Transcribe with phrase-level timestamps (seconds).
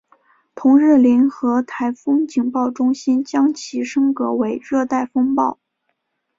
[0.55, 5.59] 同日联合台风警报中心将其升格为热带风暴。